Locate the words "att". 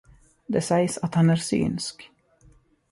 0.97-1.15